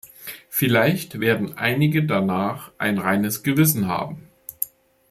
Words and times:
Vielleicht 0.49 1.19
werden 1.19 1.59
einige 1.59 2.03
danach 2.03 2.71
ein 2.79 2.97
reines 2.97 3.43
Gewissen 3.43 3.85
haben. 3.87 4.27